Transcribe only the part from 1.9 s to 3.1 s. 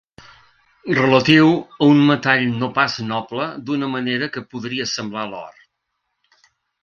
un metall no pas